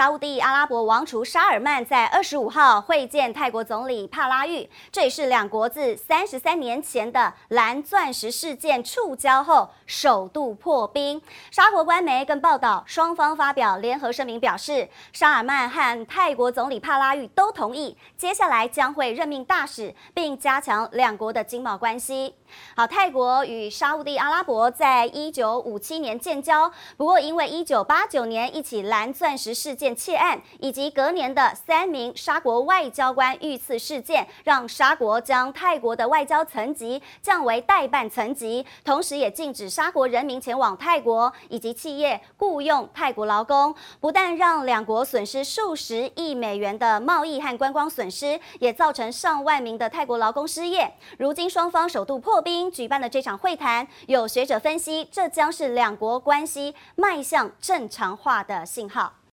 [0.00, 11.20] 沙乌地阿拉伯王储沙尔曼在二十五号会见泰国总理帕拉育，这也是两国自三十三年前的蓝钻石事件触礁后首度破冰。
[11.50, 22.34] 沙国官媒更报道，双方发表联合声明，表示沙尔曼和泰国总理帕拉育都同意，接下来将会任命大使，并加强两国的经贸关系。
[22.74, 50.92] 好，泰国与沙乌地阿拉伯在一九五七年建交，不过因为一九八九年一起蓝钻石事件窃案，以及隔年的三名沙国外交官遇刺事件，让沙国将泰国的外交层级降为代办层级，同时也禁止沙国人民前往泰国以及企业雇佣泰国劳工，不但让两国损失数十亿美元的贸易和观光损失，也造成上万名的泰国劳工失业。
[51.16, 52.40] 如今双方首度破。
[52.42, 59.19] 冰举办的这场会谈，有学者分析，这将是两国关系迈向正常化的信号。